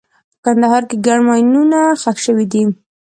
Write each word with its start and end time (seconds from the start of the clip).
په 0.31 0.37
کندهار 0.45 0.83
کې 0.89 0.97
ګڼ 1.05 1.19
ماینونه 1.27 1.79
ښخ 2.01 2.17
شوي 2.25 2.45
دي. 2.53 2.63